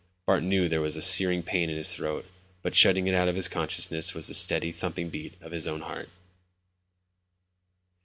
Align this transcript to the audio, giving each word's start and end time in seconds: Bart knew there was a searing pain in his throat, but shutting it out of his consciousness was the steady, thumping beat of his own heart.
Bart 0.25 0.41
knew 0.41 0.67
there 0.67 0.81
was 0.81 0.95
a 0.95 0.99
searing 1.03 1.43
pain 1.43 1.69
in 1.69 1.77
his 1.77 1.93
throat, 1.93 2.25
but 2.63 2.73
shutting 2.73 3.05
it 3.05 3.13
out 3.13 3.27
of 3.27 3.35
his 3.35 3.47
consciousness 3.47 4.15
was 4.15 4.25
the 4.25 4.33
steady, 4.33 4.71
thumping 4.71 5.11
beat 5.11 5.35
of 5.41 5.51
his 5.51 5.67
own 5.67 5.81
heart. 5.81 6.09